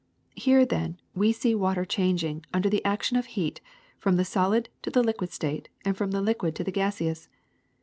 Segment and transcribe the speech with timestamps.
[0.33, 3.61] Here, then, we see water changing, under the action of heat,
[3.99, 7.29] from the solid to the liquid state, and from the liquid to the gaseous.